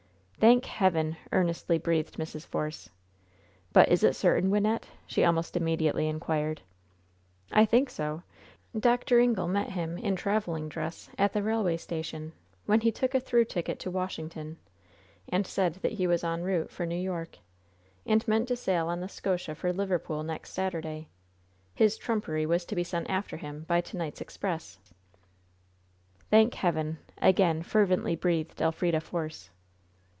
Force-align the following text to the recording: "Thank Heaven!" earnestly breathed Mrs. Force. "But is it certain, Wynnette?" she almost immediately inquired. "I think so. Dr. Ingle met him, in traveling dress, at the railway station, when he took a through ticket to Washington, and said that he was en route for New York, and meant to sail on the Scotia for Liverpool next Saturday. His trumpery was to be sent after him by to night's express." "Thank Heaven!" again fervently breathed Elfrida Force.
"Thank 0.43 0.65
Heaven!" 0.65 1.17
earnestly 1.31 1.77
breathed 1.77 2.17
Mrs. 2.17 2.47
Force. 2.47 2.89
"But 3.73 3.89
is 3.89 4.03
it 4.03 4.15
certain, 4.15 4.49
Wynnette?" 4.49 4.85
she 5.05 5.23
almost 5.23 5.55
immediately 5.55 6.07
inquired. 6.07 6.61
"I 7.51 7.63
think 7.63 7.91
so. 7.91 8.23
Dr. 8.75 9.19
Ingle 9.19 9.47
met 9.49 9.69
him, 9.69 9.99
in 9.99 10.15
traveling 10.15 10.67
dress, 10.67 11.11
at 11.15 11.33
the 11.33 11.43
railway 11.43 11.77
station, 11.77 12.33
when 12.65 12.81
he 12.81 12.91
took 12.91 13.13
a 13.13 13.19
through 13.19 13.45
ticket 13.45 13.77
to 13.81 13.91
Washington, 13.91 14.57
and 15.29 15.45
said 15.45 15.75
that 15.83 15.91
he 15.91 16.07
was 16.07 16.23
en 16.23 16.41
route 16.41 16.71
for 16.71 16.87
New 16.87 16.95
York, 16.99 17.37
and 18.03 18.27
meant 18.27 18.47
to 18.47 18.55
sail 18.55 18.87
on 18.87 18.99
the 18.99 19.07
Scotia 19.07 19.53
for 19.53 19.71
Liverpool 19.71 20.23
next 20.23 20.53
Saturday. 20.53 21.07
His 21.75 21.97
trumpery 21.99 22.47
was 22.47 22.65
to 22.65 22.75
be 22.75 22.83
sent 22.83 23.07
after 23.11 23.37
him 23.37 23.65
by 23.67 23.79
to 23.81 23.95
night's 23.95 24.21
express." 24.21 24.79
"Thank 26.31 26.55
Heaven!" 26.55 26.97
again 27.19 27.61
fervently 27.61 28.15
breathed 28.15 28.59
Elfrida 28.59 29.01
Force. 29.01 29.51